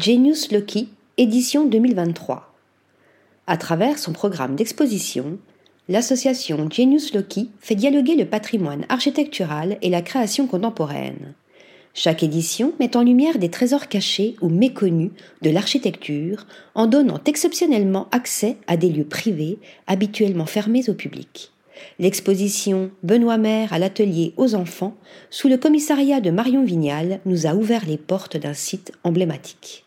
[0.00, 2.54] Genius Loki, édition 2023.
[3.48, 5.38] À travers son programme d'exposition,
[5.88, 11.34] l'association Genius Loki fait dialoguer le patrimoine architectural et la création contemporaine.
[11.94, 15.10] Chaque édition met en lumière des trésors cachés ou méconnus
[15.42, 19.58] de l'architecture en donnant exceptionnellement accès à des lieux privés
[19.88, 21.50] habituellement fermés au public.
[21.98, 24.94] L'exposition Benoît Maire à l'atelier aux enfants,
[25.30, 29.86] sous le commissariat de Marion Vignal, nous a ouvert les portes d'un site emblématique.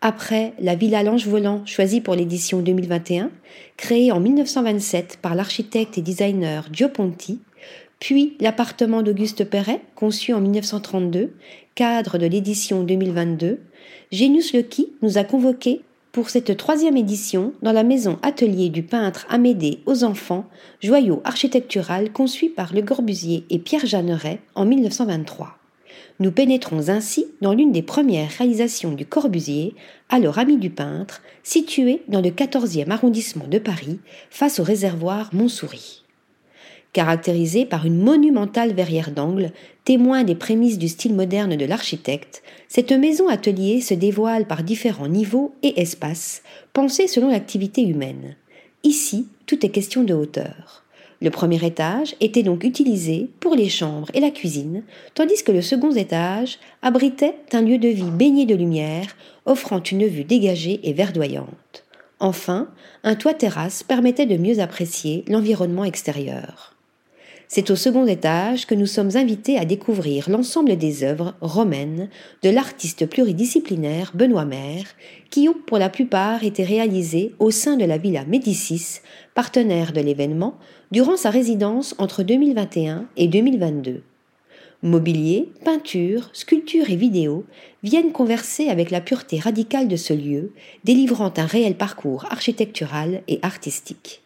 [0.00, 3.32] Après la Villa Lange Volant choisie pour l'édition 2021,
[3.76, 7.40] créée en 1927 par l'architecte et designer Gio Ponti,
[7.98, 11.34] puis l'appartement d'Auguste Perret, conçu en 1932,
[11.74, 13.58] cadre de l'édition 2022,
[14.12, 19.26] Genius Lecky nous a convoqués pour cette troisième édition dans la maison atelier du peintre
[19.28, 20.46] Amédée aux enfants,
[20.80, 25.57] joyau architectural conçu par Le Corbusier et Pierre Jeanneret en 1923.
[26.20, 29.74] Nous pénétrons ainsi dans l'une des premières réalisations du Corbusier,
[30.08, 36.02] alors ami du peintre, située dans le 14e arrondissement de Paris, face au réservoir Montsouris.
[36.92, 39.52] Caractérisée par une monumentale verrière d'angle,
[39.84, 45.06] témoin des prémices du style moderne de l'architecte, cette maison atelier se dévoile par différents
[45.06, 48.34] niveaux et espaces, pensés selon l'activité humaine.
[48.82, 50.84] Ici, tout est question de hauteur.
[51.20, 55.62] Le premier étage était donc utilisé pour les chambres et la cuisine, tandis que le
[55.62, 60.92] second étage abritait un lieu de vie baigné de lumière, offrant une vue dégagée et
[60.92, 61.84] verdoyante.
[62.20, 62.68] Enfin,
[63.02, 66.77] un toit terrasse permettait de mieux apprécier l'environnement extérieur.
[67.50, 72.10] C'est au second étage que nous sommes invités à découvrir l'ensemble des œuvres romaines
[72.42, 74.84] de l'artiste pluridisciplinaire Benoît Maire,
[75.30, 79.00] qui ont pour la plupart été réalisées au sein de la Villa Médicis,
[79.34, 80.58] partenaire de l'événement,
[80.92, 84.02] durant sa résidence entre 2021 et 2022.
[84.82, 87.46] Mobilier, peinture, sculpture et vidéo
[87.82, 90.52] viennent converser avec la pureté radicale de ce lieu,
[90.84, 94.22] délivrant un réel parcours architectural et artistique.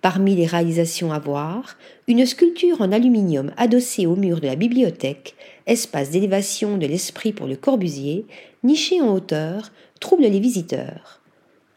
[0.00, 5.34] Parmi les réalisations à voir, une sculpture en aluminium adossée au mur de la bibliothèque,
[5.66, 8.24] espace d'élévation de l'esprit pour le Corbusier,
[8.62, 11.20] niché en hauteur, trouble les visiteurs.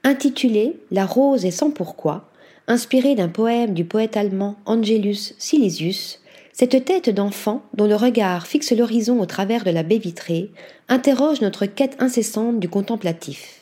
[0.04, 2.30] Intitulée La rose et sans pourquoi,
[2.68, 6.22] inspirée d'un poème du poète allemand Angelus Silesius,
[6.54, 10.52] cette tête d'enfant, dont le regard fixe l'horizon au travers de la baie vitrée,
[10.90, 13.61] interroge notre quête incessante du contemplatif.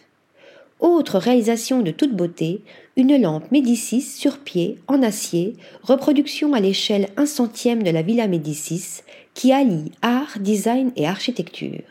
[0.80, 2.62] Autre réalisation de toute beauté,
[2.96, 8.28] une lampe Médicis sur pied, en acier, reproduction à l'échelle un centième de la Villa
[8.28, 9.02] Médicis,
[9.34, 11.84] qui allie art, design et architecture.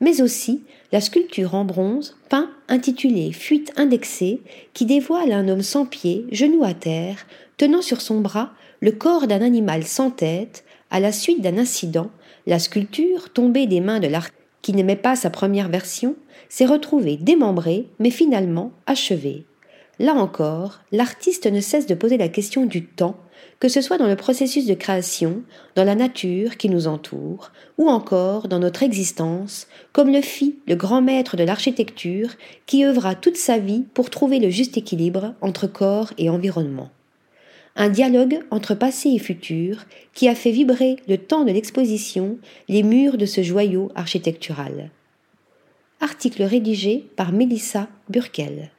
[0.00, 4.40] Mais aussi la sculpture en bronze, peint intitulée Fuite indexée,
[4.74, 7.26] qui dévoile un homme sans pied, genou à terre,
[7.56, 8.50] tenant sur son bras
[8.80, 12.10] le corps d'un animal sans tête, à la suite d'un incident,
[12.48, 16.16] la sculpture, tombée des mains de l'artiste qui n'aimait pas sa première version,
[16.48, 19.44] s'est retrouvée démembrée, mais finalement achevée.
[19.98, 23.16] Là encore, l'artiste ne cesse de poser la question du temps,
[23.60, 25.42] que ce soit dans le processus de création,
[25.74, 30.76] dans la nature qui nous entoure, ou encore dans notre existence, comme le fit le
[30.76, 32.30] grand maître de l'architecture
[32.66, 36.90] qui œuvra toute sa vie pour trouver le juste équilibre entre corps et environnement
[37.76, 42.82] un dialogue entre passé et futur qui a fait vibrer le temps de l'exposition les
[42.82, 44.90] murs de ce joyau architectural.
[46.00, 48.70] Article rédigé par Mélissa Burkel.